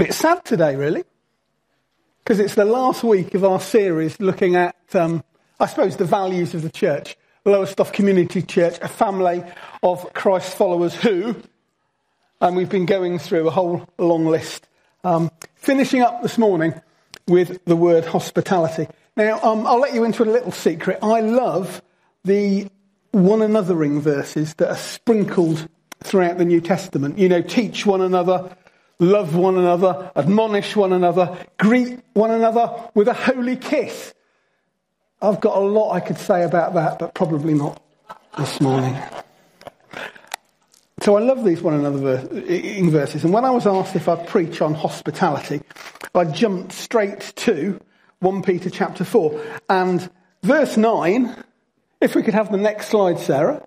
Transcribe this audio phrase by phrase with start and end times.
[0.00, 1.04] bit sad today, really,
[2.24, 5.22] because it's the last week of our series looking at, um,
[5.58, 7.18] I suppose, the values of the church.
[7.44, 9.44] Lowestoft Community Church, a family
[9.82, 11.36] of Christ followers who,
[12.40, 14.66] and we've been going through a whole long list.
[15.04, 16.72] Um, finishing up this morning
[17.28, 18.88] with the word hospitality.
[19.18, 20.98] Now, um, I'll let you into a little secret.
[21.02, 21.82] I love
[22.24, 22.68] the
[23.10, 25.68] one anothering verses that are sprinkled
[26.02, 27.18] throughout the New Testament.
[27.18, 28.56] You know, teach one another,
[29.00, 34.14] love one another, admonish one another, greet one another with a holy kiss.
[35.20, 37.82] I've got a lot I could say about that, but probably not
[38.38, 38.96] this morning.
[41.02, 43.24] So I love these one another verses.
[43.24, 45.62] And when I was asked if I'd preach on hospitality,
[46.14, 47.80] I jumped straight to
[48.20, 49.42] 1 Peter chapter 4.
[49.70, 50.10] And
[50.42, 51.34] verse 9,
[52.02, 53.66] if we could have the next slide, Sarah.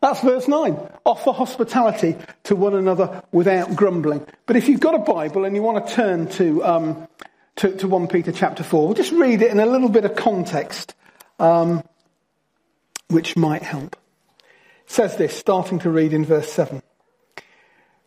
[0.00, 0.78] That's verse 9.
[1.04, 4.26] Offer hospitality to one another without grumbling.
[4.46, 7.08] But if you've got a Bible and you want to turn to, um,
[7.56, 10.14] to, to, 1 Peter chapter 4, we'll just read it in a little bit of
[10.14, 10.94] context,
[11.38, 11.82] um,
[13.08, 13.96] which might help.
[14.84, 16.82] It says this, starting to read in verse 7.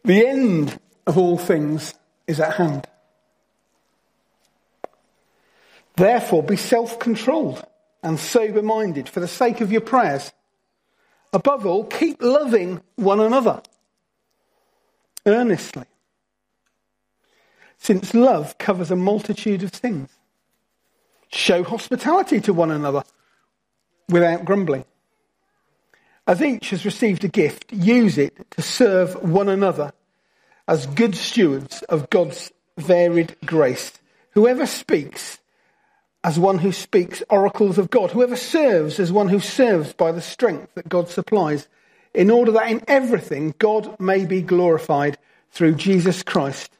[0.03, 1.93] The end of all things
[2.27, 2.87] is at hand.
[5.95, 7.65] Therefore, be self controlled
[8.01, 10.31] and sober minded for the sake of your prayers.
[11.31, 13.61] Above all, keep loving one another
[15.25, 15.85] earnestly,
[17.77, 20.09] since love covers a multitude of sins.
[21.31, 23.03] Show hospitality to one another
[24.07, 24.85] without grumbling.
[26.25, 29.93] As each has received a gift, use it to serve one another
[30.67, 33.91] as good stewards of God's varied grace.
[34.31, 35.39] Whoever speaks
[36.23, 40.21] as one who speaks oracles of God, whoever serves as one who serves by the
[40.21, 41.67] strength that God supplies,
[42.13, 45.17] in order that in everything God may be glorified
[45.51, 46.71] through Jesus Christ.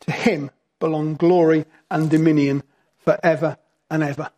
[0.00, 2.62] To him belong glory and dominion
[2.98, 3.56] forever
[3.90, 4.30] and ever.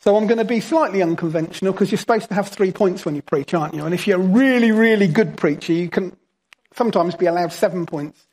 [0.00, 3.16] So I'm going to be slightly unconventional because you're supposed to have three points when
[3.16, 3.84] you preach, aren't you?
[3.84, 6.16] And if you're a really, really good preacher, you can
[6.74, 8.27] sometimes be allowed seven points.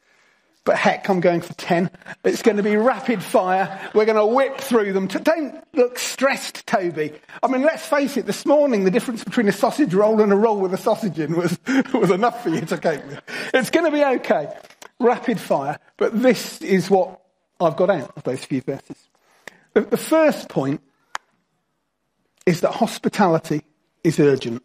[0.66, 1.92] But heck, I'm going for ten.
[2.24, 3.80] It's going to be rapid fire.
[3.94, 5.06] We're going to whip through them.
[5.06, 7.14] Don't look stressed, Toby.
[7.44, 10.36] I mean, let's face it, this morning the difference between a sausage roll and a
[10.36, 11.60] roll with a sausage in was,
[11.94, 13.22] was enough for you to cope with.
[13.54, 14.52] It's going to be okay.
[15.00, 15.78] Rapid fire.
[15.98, 17.22] But this is what
[17.60, 18.98] I've got out of those few verses.
[19.74, 20.82] The, the first point
[22.48, 23.62] is that hospitality
[24.04, 24.64] is urgent.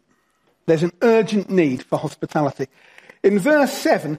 [0.65, 2.67] There's an urgent need for hospitality.
[3.23, 4.17] In verse 7,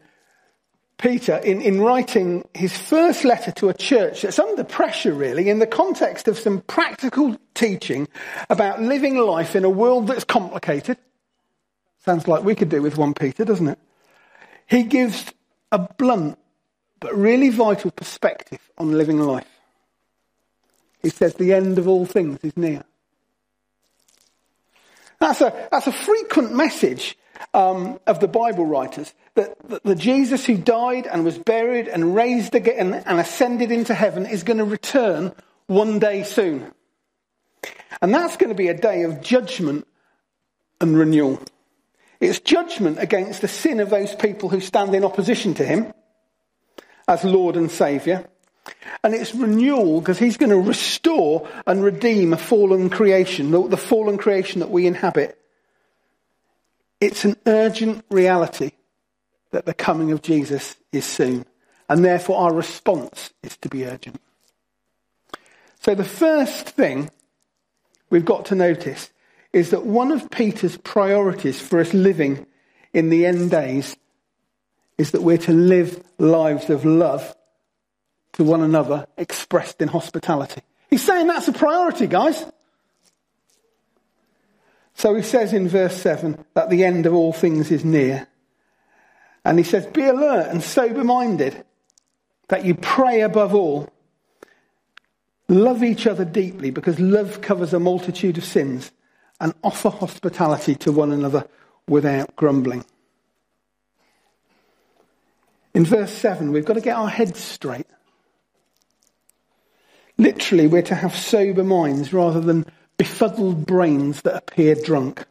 [1.02, 5.58] Peter, in, in writing his first letter to a church that's under pressure, really, in
[5.58, 8.06] the context of some practical teaching
[8.48, 10.96] about living life in a world that's complicated,
[12.04, 13.80] sounds like we could do with 1 Peter, doesn't it?
[14.68, 15.24] He gives
[15.72, 16.38] a blunt
[17.00, 19.48] but really vital perspective on living life.
[21.02, 22.84] He says the end of all things is near.
[25.22, 27.16] That's a, that's a frequent message
[27.54, 32.12] um, of the Bible writers that, that the Jesus who died and was buried and
[32.12, 35.32] raised again and ascended into heaven is going to return
[35.68, 36.72] one day soon.
[38.00, 39.86] And that's going to be a day of judgment
[40.80, 41.40] and renewal.
[42.18, 45.92] It's judgment against the sin of those people who stand in opposition to him
[47.06, 48.24] as Lord and Saviour.
[49.02, 53.76] And it's renewal because he's going to restore and redeem a fallen creation, the, the
[53.76, 55.38] fallen creation that we inhabit.
[57.00, 58.72] It's an urgent reality
[59.50, 61.44] that the coming of Jesus is soon.
[61.88, 64.20] And therefore our response is to be urgent.
[65.80, 67.10] So the first thing
[68.08, 69.10] we've got to notice
[69.52, 72.46] is that one of Peter's priorities for us living
[72.92, 73.96] in the end days
[74.96, 77.34] is that we're to live lives of love
[78.34, 80.62] to one another expressed in hospitality.
[80.90, 82.44] He's saying that's a priority, guys.
[84.94, 88.28] So he says in verse 7 that the end of all things is near.
[89.44, 91.64] And he says, Be alert and sober minded,
[92.48, 93.92] that you pray above all.
[95.48, 98.92] Love each other deeply, because love covers a multitude of sins,
[99.40, 101.46] and offer hospitality to one another
[101.88, 102.84] without grumbling.
[105.74, 107.86] In verse 7, we've got to get our heads straight.
[110.22, 112.64] Literally, we're to have sober minds rather than
[112.96, 115.24] befuddled brains that appear drunk.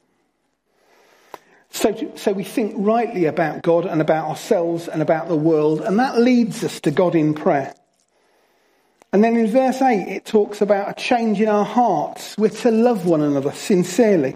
[1.70, 5.98] So, so we think rightly about God and about ourselves and about the world, and
[6.00, 7.74] that leads us to God in prayer.
[9.14, 12.38] And then in verse 8, it talks about a change in our hearts.
[12.38, 14.36] We're to love one another sincerely.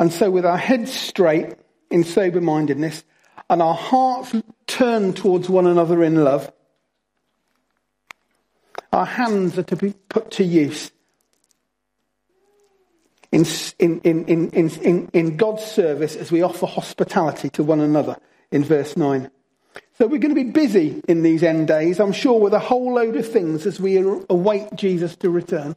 [0.00, 1.54] And so, with our heads straight
[1.88, 3.04] in sober mindedness
[3.48, 4.34] and our hearts
[4.66, 6.50] turned towards one another in love.
[8.92, 10.90] Our hands are to be put to use
[13.30, 13.44] in,
[13.78, 18.16] in, in, in, in, God's service as we offer hospitality to one another
[18.50, 19.30] in verse 9.
[19.98, 22.94] So we're going to be busy in these end days, I'm sure, with a whole
[22.94, 25.76] load of things as we await Jesus to return.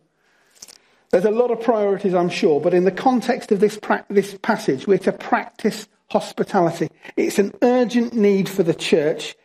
[1.09, 4.37] There's a lot of priorities, I'm sure, but in the context of this, pra- this
[4.41, 6.89] passage, we're to practice hospitality.
[7.17, 9.35] It's an urgent need for the church,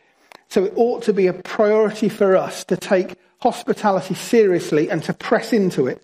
[0.47, 5.13] so it ought to be a priority for us to take hospitality seriously and to
[5.13, 6.03] press into it.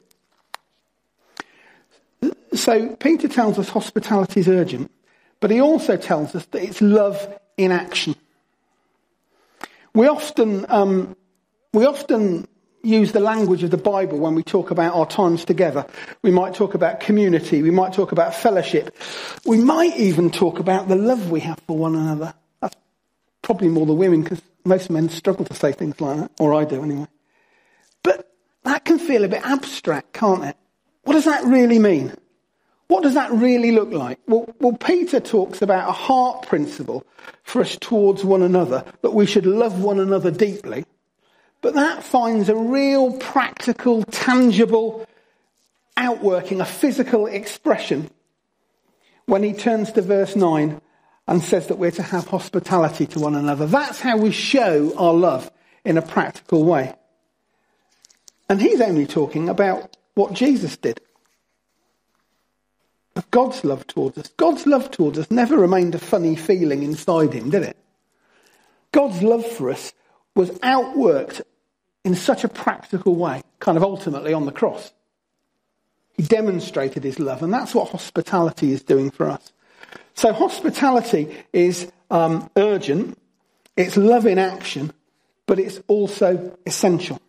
[2.53, 4.91] So Peter tells us hospitality is urgent,
[5.39, 7.27] but he also tells us that it's love
[7.57, 8.15] in action.
[9.93, 11.15] We often, um,
[11.73, 12.47] we often
[12.83, 15.85] use the language of the Bible when we talk about our times together.
[16.21, 17.61] We might talk about community.
[17.61, 18.95] We might talk about fellowship.
[19.45, 22.33] We might even talk about the love we have for one another.
[22.61, 22.75] That's
[23.41, 26.65] probably more the women because most men struggle to say things like that, or I
[26.65, 27.07] do anyway.
[28.03, 28.31] But
[28.63, 30.57] that can feel a bit abstract, can't it?
[31.03, 32.13] What does that really mean?
[32.87, 34.19] What does that really look like?
[34.27, 37.05] Well, well, Peter talks about a heart principle
[37.43, 40.85] for us towards one another, that we should love one another deeply.
[41.61, 45.07] But that finds a real practical, tangible
[45.95, 48.09] outworking, a physical expression
[49.25, 50.81] when he turns to verse 9
[51.27, 53.65] and says that we're to have hospitality to one another.
[53.65, 55.49] That's how we show our love
[55.85, 56.93] in a practical way.
[58.53, 61.01] And he's only talking about what Jesus did.
[63.15, 64.27] Of God's love towards us.
[64.37, 67.75] God's love towards us never remained a funny feeling inside him, did it?
[68.91, 69.91] God's love for us
[70.35, 71.41] was outworked
[72.05, 74.93] in such a practical way, kind of ultimately on the cross.
[76.11, 79.51] He demonstrated his love, and that's what hospitality is doing for us.
[80.13, 83.17] So, hospitality is um, urgent,
[83.75, 84.93] it's love in action,
[85.47, 87.19] but it's also essential.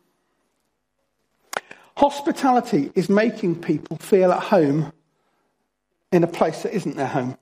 [1.97, 4.93] Hospitality is making people feel at home
[6.11, 7.37] in a place that isn't their home.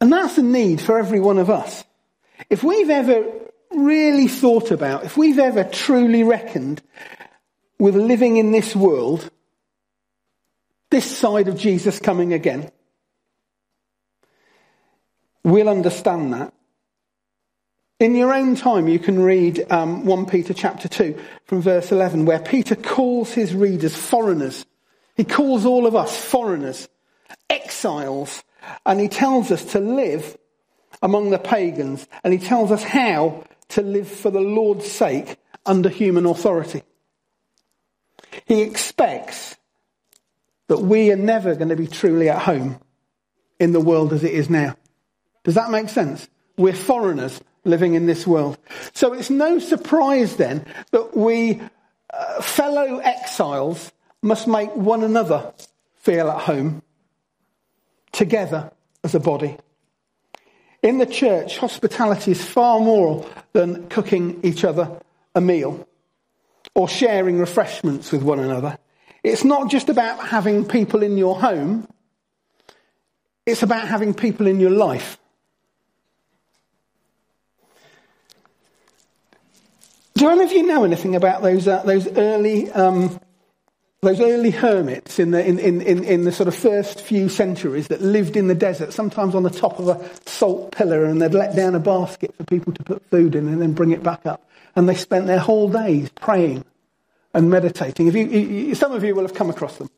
[0.00, 1.84] And that's a need for every one of us.
[2.48, 3.26] If we've ever
[3.70, 6.82] really thought about, if we've ever truly reckoned
[7.78, 9.30] with living in this world,
[10.90, 12.70] this side of Jesus coming again,
[15.44, 16.54] we'll understand that.
[18.00, 22.24] In your own time, you can read um, 1 Peter chapter 2 from verse 11,
[22.24, 24.64] where Peter calls his readers foreigners.
[25.16, 26.88] He calls all of us foreigners,
[27.50, 28.42] exiles,
[28.86, 30.38] and he tells us to live
[31.02, 35.36] among the pagans, and he tells us how to live for the Lord's sake
[35.66, 36.82] under human authority.
[38.46, 39.58] He expects
[40.68, 42.80] that we are never going to be truly at home
[43.58, 44.74] in the world as it is now.
[45.44, 46.26] Does that make sense?
[46.56, 48.58] We're foreigners living in this world.
[48.92, 51.60] So it's no surprise then that we,
[52.12, 55.52] uh, fellow exiles, must make one another
[55.96, 56.82] feel at home
[58.12, 58.70] together
[59.04, 59.56] as a body.
[60.82, 65.00] In the church, hospitality is far more than cooking each other
[65.34, 65.86] a meal
[66.74, 68.78] or sharing refreshments with one another.
[69.22, 71.86] It's not just about having people in your home,
[73.44, 75.18] it's about having people in your life.
[80.20, 83.18] Do any of you know anything about those, uh, those early um,
[84.02, 88.02] those early hermits in the, in, in, in, the sort of first few centuries that
[88.02, 91.56] lived in the desert, sometimes on the top of a salt pillar, and they'd let
[91.56, 94.46] down a basket for people to put food in and then bring it back up.
[94.76, 96.66] And they spent their whole days praying
[97.32, 98.06] and meditating.
[98.06, 99.88] If you, you, some of you will have come across them.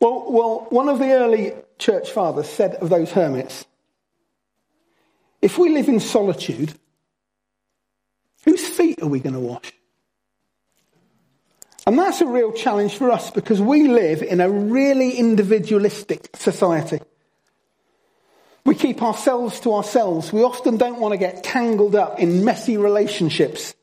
[0.00, 3.66] Well, well, one of the early church fathers said of those hermits,
[5.42, 6.72] if we live in solitude,
[8.48, 9.72] whose feet are we going to wash?
[11.86, 17.00] And that's a real challenge for us because we live in a really individualistic society.
[18.64, 20.32] We keep ourselves to ourselves.
[20.32, 23.74] We often don't want to get tangled up in messy relationships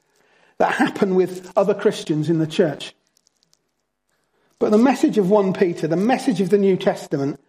[0.58, 2.96] that happen with other Christians in the church.
[4.58, 7.40] But the message of 1 Peter, the message of the New Testament,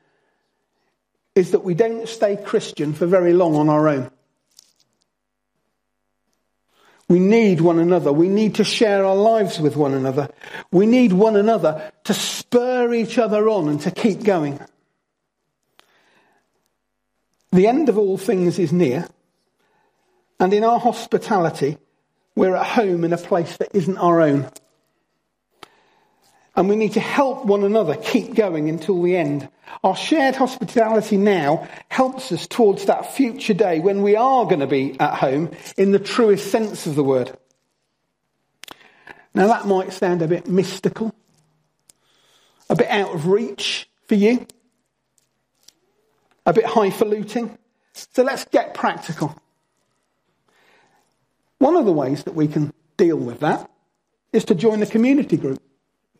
[1.34, 4.10] is that we don't stay Christian for very long on our own.
[7.08, 8.12] We need one another.
[8.12, 10.28] We need to share our lives with one another.
[10.72, 14.60] We need one another to spur each other on and to keep going.
[17.52, 19.08] The end of all things is near.
[20.40, 21.78] And in our hospitality,
[22.34, 24.50] we're at home in a place that isn't our own.
[26.56, 29.48] And we need to help one another keep going until the end.
[29.84, 34.66] Our shared hospitality now helps us towards that future day when we are going to
[34.66, 37.36] be at home in the truest sense of the word.
[39.34, 41.14] Now that might sound a bit mystical,
[42.70, 44.46] a bit out of reach for you,
[46.46, 47.58] a bit highfalutin.
[47.92, 49.36] So let's get practical.
[51.58, 53.70] One of the ways that we can deal with that
[54.32, 55.62] is to join a community group,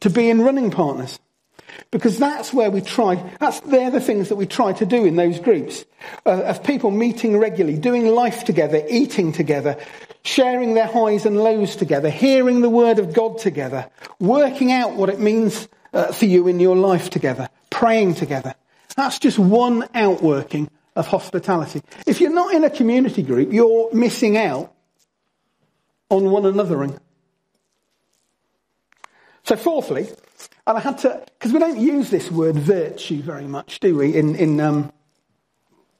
[0.00, 1.18] to be in running partners.
[1.90, 5.16] Because that's where we try, that's, they're the things that we try to do in
[5.16, 5.84] those groups.
[6.24, 9.76] Uh, of people meeting regularly, doing life together, eating together,
[10.22, 13.88] sharing their highs and lows together, hearing the word of God together,
[14.18, 18.54] working out what it means uh, for you in your life together, praying together.
[18.96, 21.82] That's just one outworking of hospitality.
[22.06, 24.72] If you're not in a community group, you're missing out
[26.08, 26.98] on one anothering.
[29.46, 30.08] So, fourthly,
[30.66, 34.12] and I had to, because we don't use this word virtue very much, do we,
[34.12, 34.92] in, in um,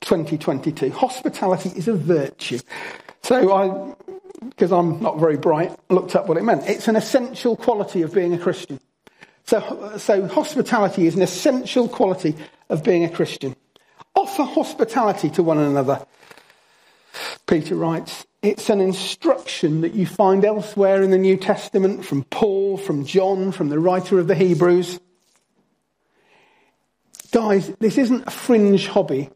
[0.00, 0.90] 2022.
[0.90, 2.58] Hospitality is a virtue.
[3.22, 3.94] So, I,
[4.48, 6.68] because I'm not very bright, looked up what it meant.
[6.68, 8.80] It's an essential quality of being a Christian.
[9.44, 12.34] So, so hospitality is an essential quality
[12.68, 13.54] of being a Christian.
[14.16, 16.04] Offer hospitality to one another.
[17.46, 22.76] Peter writes, it's an instruction that you find elsewhere in the New Testament from Paul,
[22.76, 25.00] from John, from the writer of the Hebrews.
[27.32, 29.30] Guys, this isn't a fringe hobby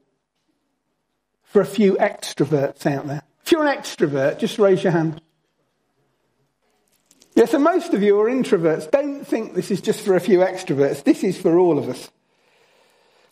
[1.42, 3.22] for a few extroverts out there.
[3.44, 5.20] If you're an extrovert, just raise your hand.
[7.34, 8.92] Yeah, so most of you are introverts.
[8.92, 11.02] Don't think this is just for a few extroverts.
[11.02, 12.10] This is for all of us.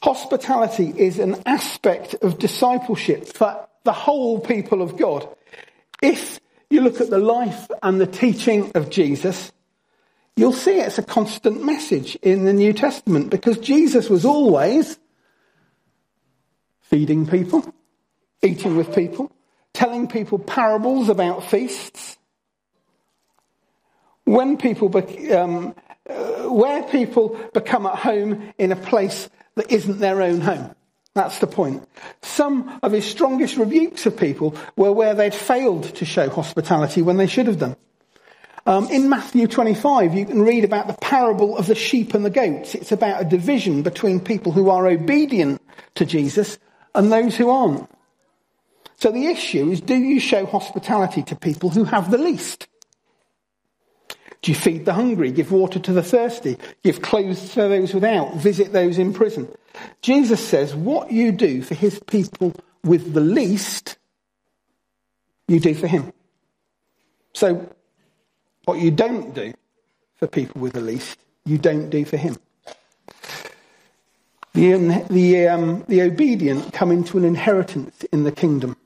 [0.02, 5.28] Hospitality is an aspect of discipleship for the whole people of God.
[6.02, 6.40] If
[6.70, 9.52] you look at the life and the teaching of Jesus,
[10.36, 14.98] you'll see it's a constant message in the New Testament because Jesus was always
[16.82, 17.64] feeding people,
[18.42, 19.32] eating with people,
[19.72, 22.16] telling people parables about feasts.
[24.24, 25.74] When people, be- um,
[26.08, 30.74] uh, where people become at home in a place that isn't their own home.
[31.18, 31.82] That's the point.
[32.22, 37.16] Some of his strongest rebukes of people were where they'd failed to show hospitality when
[37.16, 37.74] they should have done.
[38.66, 42.30] Um, in Matthew 25, you can read about the parable of the sheep and the
[42.30, 42.76] goats.
[42.76, 45.60] It's about a division between people who are obedient
[45.96, 46.56] to Jesus
[46.94, 47.90] and those who aren't.
[48.94, 52.68] So the issue is do you show hospitality to people who have the least?
[54.42, 58.36] Do you feed the hungry, give water to the thirsty, give clothes to those without,
[58.36, 59.48] visit those in prison?
[60.02, 62.54] Jesus says, what you do for his people
[62.84, 63.96] with the least,
[65.46, 66.12] you do for him.
[67.34, 67.68] So,
[68.64, 69.54] what you don't do
[70.16, 72.36] for people with the least, you don't do for him.
[74.54, 78.76] The, the, um, the obedient come into an inheritance in the kingdom.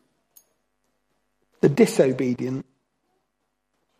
[1.61, 2.67] The disobedient,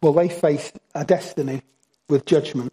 [0.03, 1.63] well, they face a destiny
[2.09, 2.73] with judgment.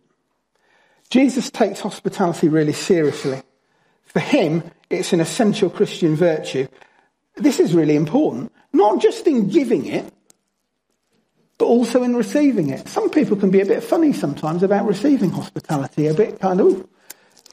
[1.09, 3.41] Jesus takes hospitality really seriously.
[4.09, 6.67] For him, it's an essential Christian virtue.
[7.35, 10.11] This is really important, not just in giving it,
[11.57, 12.87] but also in receiving it.
[12.87, 16.87] Some people can be a bit funny sometimes about receiving hospitality, a bit kind of,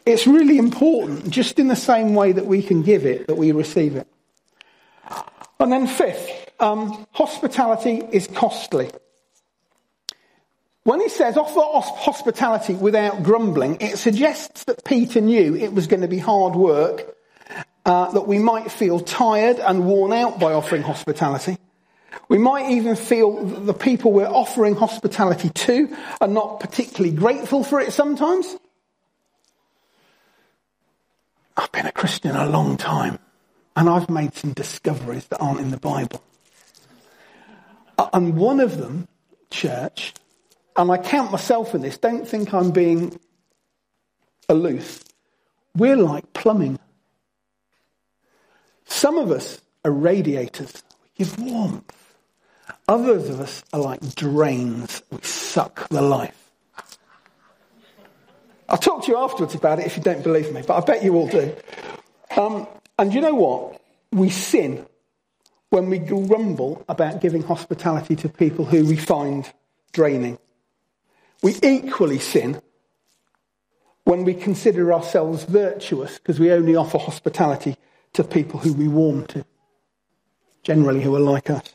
[0.07, 3.53] it's really important, just in the same way that we can give it, that we
[3.53, 4.07] receive it.
[5.61, 8.91] And then fifth, um, hospitality is costly.
[10.87, 16.03] When he says offer hospitality without grumbling, it suggests that Peter knew it was going
[16.03, 17.13] to be hard work,
[17.85, 21.59] uh, that we might feel tired and worn out by offering hospitality.
[22.29, 27.65] We might even feel that the people we're offering hospitality to are not particularly grateful
[27.65, 28.57] for it sometimes.
[31.57, 33.19] I've been a Christian a long time
[33.75, 36.23] and I've made some discoveries that aren't in the Bible.
[37.99, 39.09] Uh, and one of them,
[39.51, 40.15] church,
[40.77, 43.19] and I count myself in this, don't think I'm being
[44.49, 45.03] aloof.
[45.75, 46.79] We're like plumbing.
[48.85, 51.93] Some of us are radiators, we give warmth.
[52.89, 56.51] Others of us are like drains, we suck the life.
[58.69, 61.05] I'll talk to you afterwards about it if you don't believe me, but I bet
[61.05, 61.55] you all do.
[62.37, 62.67] Um,
[62.99, 63.81] and you know what?
[64.11, 64.87] We sin
[65.71, 69.51] when we grumble about giving hospitality to people who we find
[69.93, 70.39] draining.
[71.43, 72.61] We equally sin
[74.05, 77.77] when we consider ourselves virtuous because we only offer hospitality
[78.15, 79.45] to people who we warm to,
[80.63, 81.75] generally who are like us.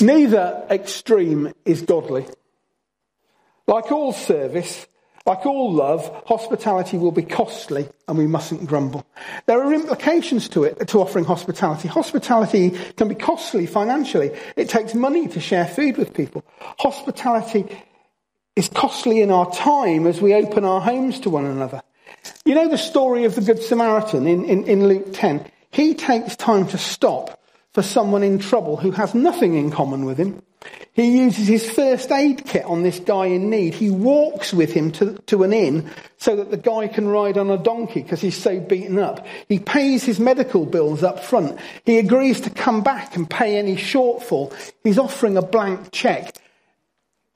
[0.00, 2.26] Neither extreme is godly.
[3.66, 4.86] Like all service,
[5.24, 9.06] Like all love, hospitality will be costly and we mustn't grumble.
[9.46, 11.86] There are implications to it, to offering hospitality.
[11.86, 14.32] Hospitality can be costly financially.
[14.56, 16.44] It takes money to share food with people.
[16.80, 17.66] Hospitality
[18.56, 21.82] is costly in our time as we open our homes to one another.
[22.44, 25.46] You know the story of the Good Samaritan in, in, in Luke 10?
[25.70, 27.42] He takes time to stop
[27.72, 30.42] for someone in trouble who has nothing in common with him.
[30.92, 33.74] He uses his first aid kit on this guy in need.
[33.74, 37.50] He walks with him to, to an inn so that the guy can ride on
[37.50, 39.26] a donkey because he's so beaten up.
[39.48, 41.58] He pays his medical bills up front.
[41.84, 44.54] He agrees to come back and pay any shortfall.
[44.84, 46.36] He's offering a blank check.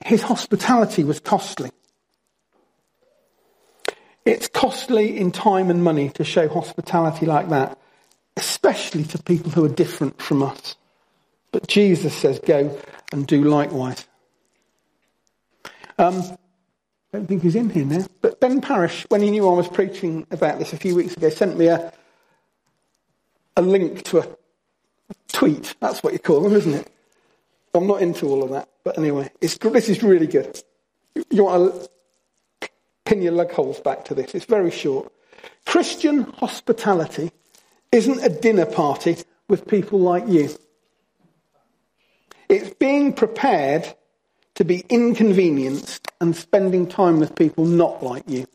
[0.05, 1.71] His hospitality was costly.
[4.25, 7.77] It's costly in time and money to show hospitality like that,
[8.35, 10.75] especially to people who are different from us.
[11.51, 12.77] But Jesus says, go
[13.11, 14.05] and do likewise.
[15.97, 18.05] Um, I don't think he's in here now.
[18.21, 21.29] But Ben Parish, when he knew I was preaching about this a few weeks ago,
[21.29, 21.93] sent me a,
[23.55, 24.27] a link to a
[25.29, 25.73] tweet.
[25.79, 26.91] That's what you call them, isn't it?
[27.77, 28.69] I'm not into all of that.
[28.83, 30.61] But anyway, this is really good.
[31.29, 31.89] You want
[32.61, 32.69] to
[33.05, 34.35] pin your lug holes back to this.
[34.35, 35.11] It's very short.
[35.65, 37.31] Christian hospitality
[37.91, 39.17] isn't a dinner party
[39.47, 40.49] with people like you.
[42.49, 43.93] It's being prepared
[44.55, 48.47] to be inconvenienced and spending time with people not like you.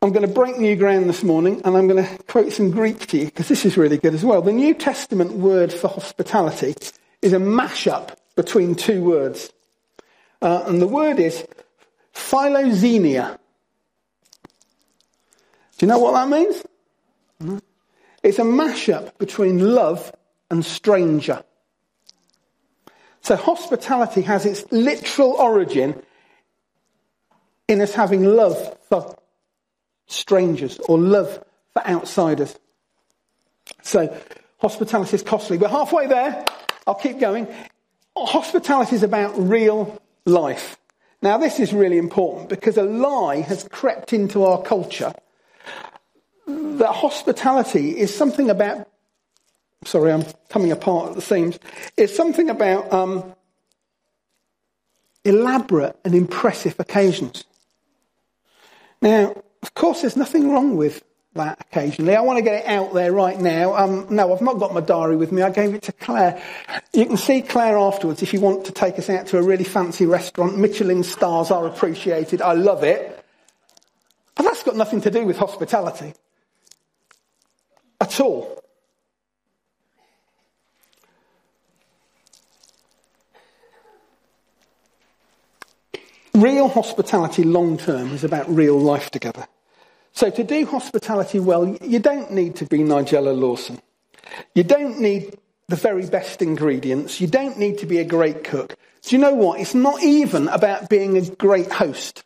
[0.00, 3.08] I'm going to break new ground this morning and I'm going to quote some Greek
[3.08, 4.40] to you because this is really good as well.
[4.40, 6.76] The New Testament word for hospitality
[7.20, 9.52] is a mashup between two words.
[10.40, 11.44] Uh, and the word is
[12.14, 13.38] philoxenia.
[15.78, 17.60] Do you know what that means?
[18.22, 20.12] It's a mashup between love
[20.48, 21.42] and stranger.
[23.22, 26.00] So hospitality has its literal origin
[27.66, 29.18] in us having love for
[30.08, 32.58] strangers or love for outsiders.
[33.82, 34.16] So
[34.58, 35.56] hospitality is costly.
[35.58, 36.44] We're halfway there.
[36.86, 37.46] I'll keep going.
[38.16, 40.76] Hospitality is about real life.
[41.22, 45.12] Now this is really important because a lie has crept into our culture
[46.46, 48.88] that hospitality is something about
[49.84, 51.58] sorry, I'm coming apart at the seams,
[51.96, 53.34] It's something about um,
[55.24, 57.44] elaborate and impressive occasions.
[59.00, 59.34] Now,
[59.68, 61.04] of course, there's nothing wrong with
[61.34, 62.16] that occasionally.
[62.16, 63.76] I want to get it out there right now.
[63.76, 65.42] Um, no, I've not got my diary with me.
[65.42, 66.42] I gave it to Claire.
[66.92, 69.64] You can see Claire afterwards if you want to take us out to a really
[69.64, 70.58] fancy restaurant.
[70.58, 72.42] Michelin stars are appreciated.
[72.42, 73.24] I love it.
[74.34, 76.14] But that's got nothing to do with hospitality
[78.00, 78.62] at all.
[86.34, 89.46] Real hospitality long term is about real life together.
[90.18, 93.80] So to do hospitality well, you don't need to be Nigella Lawson.
[94.52, 97.20] You don't need the very best ingredients.
[97.20, 98.74] You don't need to be a great cook.
[99.02, 99.60] Do you know what?
[99.60, 102.24] It's not even about being a great host.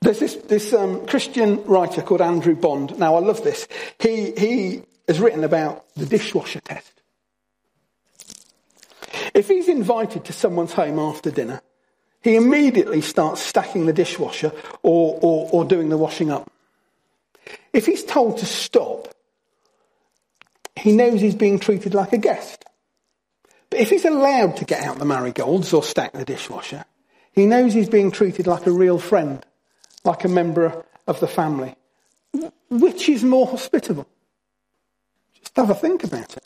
[0.00, 2.98] There's this, this um, Christian writer called Andrew Bond.
[2.98, 3.68] Now, I love this.
[3.98, 7.02] He, he has written about the dishwasher test.
[9.34, 11.60] If he's invited to someone's home after dinner
[12.22, 14.52] he immediately starts stacking the dishwasher
[14.82, 16.50] or, or, or doing the washing up.
[17.72, 19.14] If he's told to stop,
[20.76, 22.64] he knows he's being treated like a guest.
[23.70, 26.84] But if he's allowed to get out the marigolds or stack the dishwasher,
[27.32, 29.44] he knows he's being treated like a real friend,
[30.04, 31.74] like a member of the family.
[32.68, 34.06] Which is more hospitable?
[35.40, 36.44] Just have a think about it.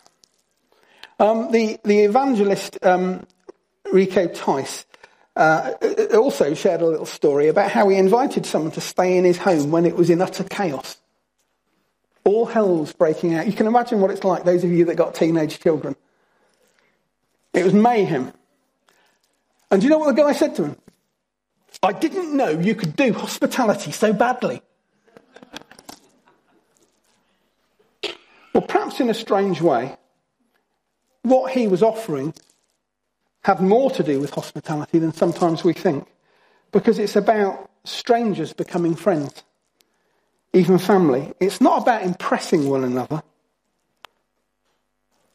[1.18, 3.26] Um, the, the evangelist um,
[3.90, 4.84] Rico Tice
[5.36, 5.72] uh,
[6.14, 9.70] also shared a little story about how he invited someone to stay in his home
[9.70, 10.96] when it was in utter chaos.
[12.24, 13.46] All hell was breaking out.
[13.46, 15.96] You can imagine what it's like, those of you that got teenage children.
[17.52, 18.32] It was mayhem.
[19.70, 20.76] And do you know what the guy said to him?
[21.82, 24.62] I didn't know you could do hospitality so badly.
[28.52, 29.96] Well, perhaps in a strange way,
[31.22, 32.34] what he was offering
[33.44, 36.07] have more to do with hospitality than sometimes we think.
[36.72, 39.44] Because it's about strangers becoming friends,
[40.52, 41.33] even family.
[41.38, 43.22] It's not about impressing one another,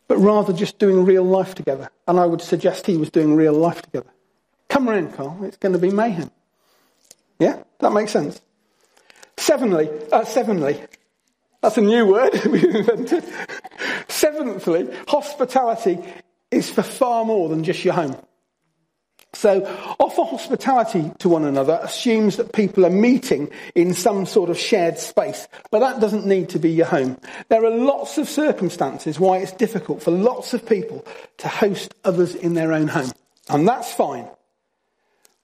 [0.07, 1.89] but rather just doing real life together.
[2.07, 4.09] And I would suggest he was doing real life together.
[4.67, 5.43] Come around, Carl.
[5.43, 6.31] It's going to be mayhem.
[7.37, 7.63] Yeah?
[7.79, 8.41] That makes sense.
[9.37, 10.25] Seventhly, uh,
[11.61, 13.23] that's a new word we invented.
[14.07, 15.99] Seventhly, hospitality
[16.51, 18.15] is for far more than just your home.
[19.33, 19.63] So,
[19.99, 24.97] offer hospitality to one another assumes that people are meeting in some sort of shared
[24.97, 27.15] space, but that doesn't need to be your home.
[27.47, 31.05] There are lots of circumstances why it's difficult for lots of people
[31.37, 33.11] to host others in their own home,
[33.49, 34.27] and that's fine.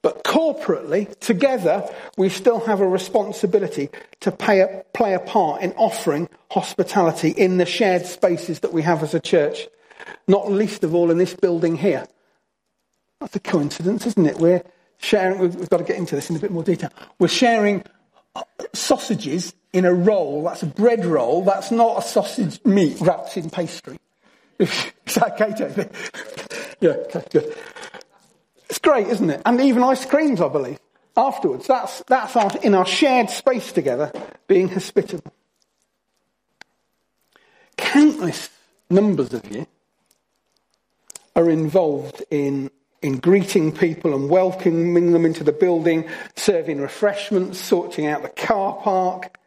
[0.02, 3.90] But corporately, together, we still have a responsibility
[4.20, 9.02] to a, play a part in offering hospitality in the shared spaces that we have
[9.02, 9.68] as a church,
[10.28, 12.06] not least of all in this building here.
[13.20, 14.38] That's a coincidence, isn't it?
[14.38, 14.62] We're
[14.98, 16.90] sharing, we've got to get into this in a bit more detail.
[17.18, 17.82] We're sharing
[18.34, 18.42] uh,
[18.72, 20.44] sausages in a roll.
[20.44, 21.42] That's a bread roll.
[21.44, 23.98] That's not a sausage meat wrapped in pastry.
[24.58, 25.90] Is that okay,
[26.80, 27.56] yeah, okay, good.
[28.68, 29.42] It's great, isn't it?
[29.44, 30.78] And even ice creams, I believe,
[31.16, 31.66] afterwards.
[31.66, 34.10] That's, that's our, in our shared space together,
[34.48, 35.32] being hospitable.
[37.76, 38.50] Countless
[38.90, 39.66] numbers of you
[41.36, 42.70] are involved in
[43.02, 48.72] in greeting people and welcoming them into the building, serving refreshments, sorting out the car
[48.82, 49.38] park,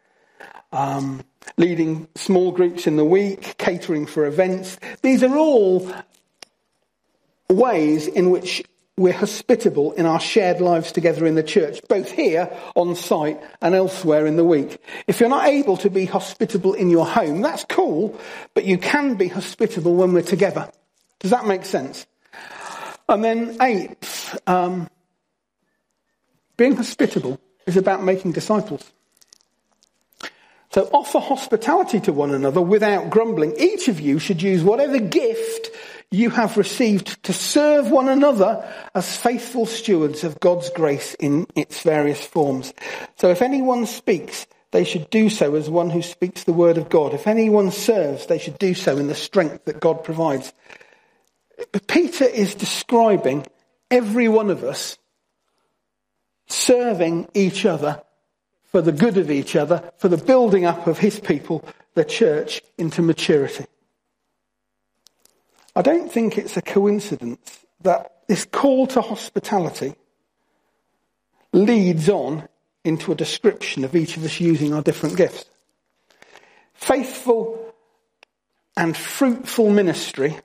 [0.72, 1.22] um,
[1.58, 4.78] leading small groups in the week, catering for events.
[5.02, 5.92] These are all
[7.50, 8.62] ways in which
[8.96, 13.74] we're hospitable in our shared lives together in the church, both here on site and
[13.74, 14.78] elsewhere in the week.
[15.06, 18.18] If you're not able to be hospitable in your home, that's cool,
[18.54, 20.70] but you can be hospitable when we're together.
[21.20, 22.06] Does that make sense?
[23.08, 24.88] And then eighth, um,
[26.56, 28.90] being hospitable is about making disciples.
[30.72, 33.54] So offer hospitality to one another without grumbling.
[33.58, 35.70] Each of you should use whatever gift
[36.12, 41.82] you have received to serve one another as faithful stewards of God's grace in its
[41.82, 42.72] various forms.
[43.16, 46.88] So if anyone speaks, they should do so as one who speaks the word of
[46.88, 47.14] God.
[47.14, 50.52] If anyone serves, they should do so in the strength that God provides.
[51.72, 53.46] But Peter is describing
[53.90, 54.98] every one of us
[56.48, 58.02] serving each other
[58.64, 62.62] for the good of each other, for the building up of his people, the church,
[62.78, 63.66] into maturity.
[65.74, 69.94] I don't think it's a coincidence that this call to hospitality
[71.52, 72.48] leads on
[72.84, 75.44] into a description of each of us using our different gifts.
[76.74, 77.74] Faithful
[78.76, 80.38] and fruitful ministry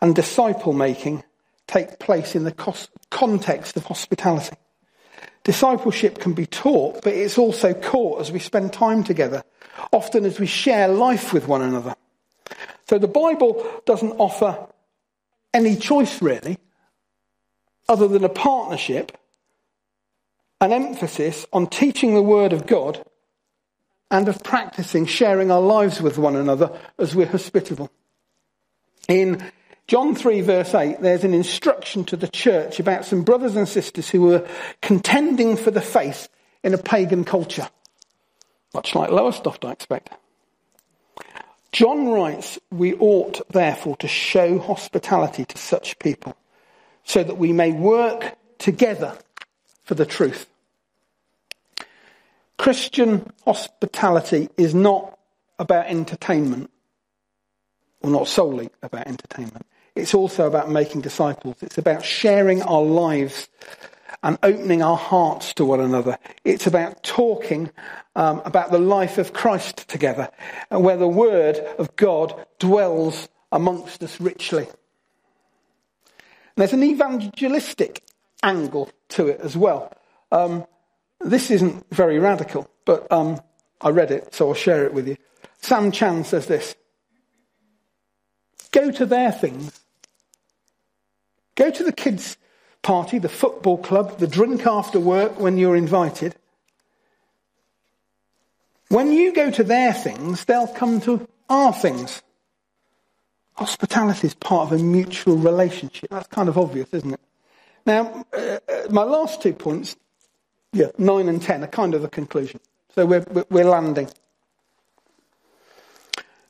[0.00, 1.22] and disciple making
[1.66, 4.56] take place in the context of hospitality.
[5.44, 9.42] Discipleship can be taught, but it's also caught as we spend time together,
[9.92, 11.94] often as we share life with one another.
[12.88, 14.66] So the Bible doesn't offer
[15.54, 16.58] any choice really,
[17.88, 19.16] other than a partnership,
[20.60, 23.02] an emphasis on teaching the Word of God
[24.10, 27.90] and of practicing sharing our lives with one another as we're hospitable.
[29.08, 29.42] In
[29.90, 34.08] John 3, verse 8, there's an instruction to the church about some brothers and sisters
[34.08, 34.46] who were
[34.80, 36.28] contending for the faith
[36.62, 37.68] in a pagan culture.
[38.72, 40.10] Much like Lowestoft, I expect.
[41.72, 46.36] John writes, We ought therefore to show hospitality to such people
[47.02, 49.18] so that we may work together
[49.82, 50.46] for the truth.
[52.58, 55.18] Christian hospitality is not
[55.58, 56.70] about entertainment,
[58.02, 59.66] or not solely about entertainment.
[59.94, 61.56] It's also about making disciples.
[61.60, 63.48] It's about sharing our lives
[64.22, 66.18] and opening our hearts to one another.
[66.44, 67.70] It's about talking
[68.14, 70.30] um, about the life of Christ together
[70.70, 74.64] and where the word of God dwells amongst us richly.
[74.64, 78.04] And there's an evangelistic
[78.42, 79.92] angle to it as well.
[80.30, 80.66] Um,
[81.20, 83.40] this isn't very radical, but um,
[83.80, 85.16] I read it, so I'll share it with you.
[85.62, 86.74] Sam Chan says this
[88.72, 89.80] Go to their things.
[91.54, 92.36] Go to the kids'
[92.82, 96.34] party, the football club, the drink after work when you're invited.
[98.88, 102.22] When you go to their things, they'll come to our things.
[103.54, 106.10] Hospitality is part of a mutual relationship.
[106.10, 107.20] That's kind of obvious, isn't it?
[107.86, 109.96] Now, uh, uh my last two points,
[110.72, 112.60] yeah, nine and ten, are kind of the conclusion.
[112.94, 114.08] So we're, we're landing.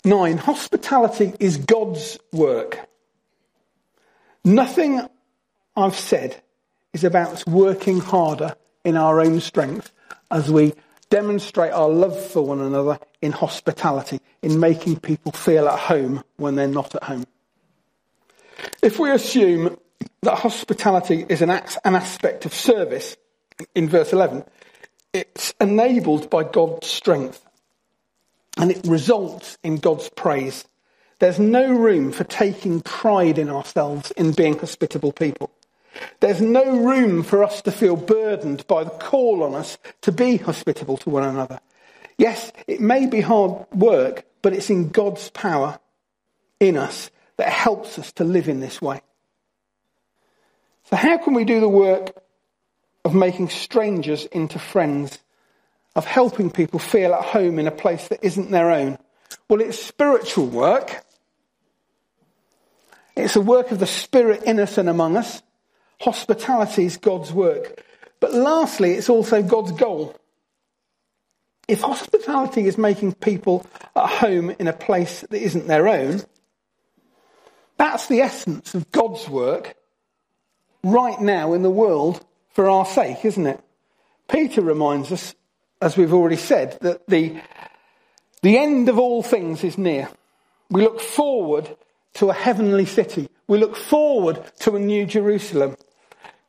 [0.04, 2.88] Nine, hospitality is God's work.
[4.44, 5.02] Nothing
[5.76, 6.40] I've said
[6.94, 9.92] is about working harder in our own strength
[10.30, 10.72] as we
[11.10, 16.54] demonstrate our love for one another in hospitality, in making people feel at home when
[16.54, 17.24] they're not at home.
[18.82, 19.76] If we assume
[20.22, 23.16] that hospitality is an, an aspect of service
[23.74, 24.44] in verse 11,
[25.12, 27.44] it's enabled by God's strength
[28.60, 30.66] and it results in God's praise.
[31.18, 35.50] There's no room for taking pride in ourselves in being hospitable people.
[36.20, 40.36] There's no room for us to feel burdened by the call on us to be
[40.36, 41.60] hospitable to one another.
[42.18, 45.78] Yes, it may be hard work, but it's in God's power
[46.60, 49.00] in us that helps us to live in this way.
[50.84, 52.12] So, how can we do the work
[53.04, 55.18] of making strangers into friends,
[55.96, 58.98] of helping people feel at home in a place that isn't their own?
[59.48, 61.04] Well, it's spiritual work.
[63.16, 65.42] It's a work of the Spirit in us and among us.
[66.00, 67.84] Hospitality is God's work.
[68.20, 70.16] But lastly, it's also God's goal.
[71.68, 76.22] If hospitality is making people at home in a place that isn't their own,
[77.76, 79.76] that's the essence of God's work
[80.82, 83.60] right now in the world for our sake, isn't it?
[84.28, 85.34] Peter reminds us,
[85.80, 87.40] as we've already said, that the,
[88.42, 90.08] the end of all things is near.
[90.70, 91.76] We look forward
[92.14, 93.28] to a heavenly city.
[93.48, 95.76] We look forward to a new Jerusalem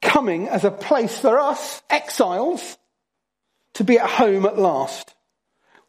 [0.01, 2.77] coming as a place for us, exiles,
[3.73, 5.13] to be at home at last.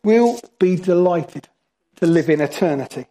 [0.05, 1.49] We'll be delighted
[1.97, 3.07] to live in eternity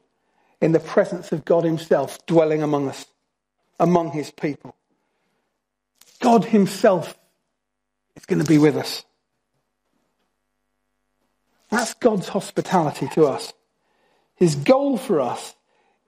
[0.61, 3.05] in the presence of God Himself dwelling among us,
[3.79, 4.75] among His people.
[6.19, 7.17] God Himself
[8.15, 9.03] is going to be with us.
[11.71, 13.53] That's God's hospitality to us.
[14.35, 15.55] His goal for us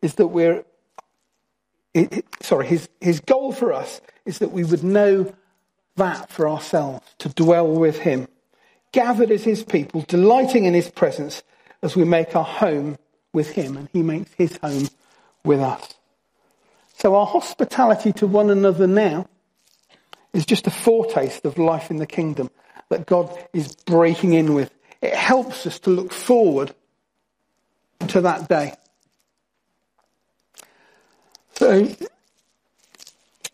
[0.01, 0.65] is that we're,
[2.41, 5.33] sorry, his, his goal for us is that we would know
[5.95, 8.27] that for ourselves, to dwell with Him,
[8.91, 11.43] gathered as His people, delighting in His presence
[11.81, 12.97] as we make our home
[13.31, 14.87] with Him and He makes His home
[15.43, 15.93] with us.
[16.97, 19.27] So our hospitality to one another now
[20.33, 22.49] is just a foretaste of life in the kingdom
[22.89, 24.71] that God is breaking in with.
[25.03, 26.73] It helps us to look forward
[28.07, 28.73] to that day.
[31.55, 31.93] So,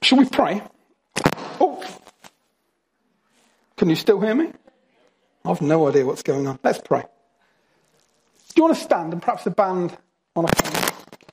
[0.03, 0.61] shall we pray?
[1.59, 1.83] Oh,
[3.77, 4.51] can you still hear me?
[5.43, 6.59] I've no idea what's going on.
[6.63, 7.01] Let's pray.
[7.01, 9.97] Do you want to stand and perhaps the band
[10.35, 10.49] on a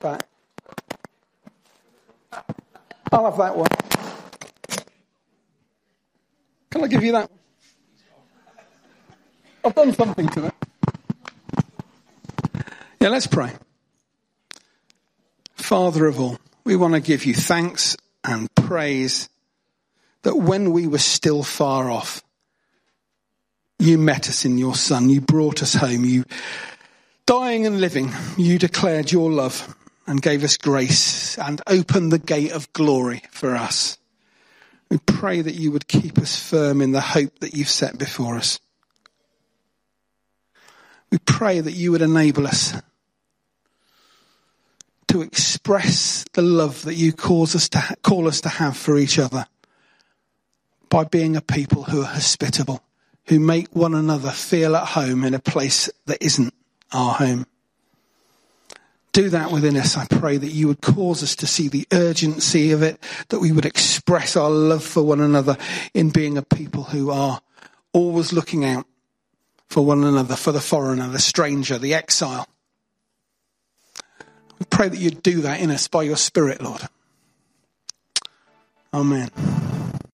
[0.01, 0.27] back?
[3.11, 3.69] I'll have that one.
[6.71, 7.29] Can I give you that?
[9.67, 10.53] I've done something to it.
[13.01, 13.51] Yeah, let's pray.
[15.55, 19.27] Father of all, we want to give you thanks and praise
[20.21, 22.23] that when we were still far off,
[23.77, 25.09] you met us in your Son.
[25.09, 26.05] You brought us home.
[26.05, 26.23] You,
[27.25, 29.75] dying and living, you declared your love
[30.07, 33.97] and gave us grace and opened the gate of glory for us.
[34.89, 38.37] We pray that you would keep us firm in the hope that you've set before
[38.37, 38.61] us.
[41.11, 42.73] We pray that you would enable us
[45.07, 48.97] to express the love that you cause us to ha- call us to have for
[48.97, 49.45] each other
[50.89, 52.83] by being a people who are hospitable,
[53.27, 56.53] who make one another feel at home in a place that isn't
[56.91, 57.45] our home.
[59.13, 59.97] Do that within us.
[59.97, 63.51] I pray that you would cause us to see the urgency of it, that we
[63.51, 65.57] would express our love for one another
[65.93, 67.41] in being a people who are
[67.93, 68.85] always looking out
[69.69, 72.47] for one another, for the foreigner, the stranger, the exile.
[74.59, 76.81] We pray that you'd do that in us by your Spirit, Lord.
[78.93, 79.29] Amen.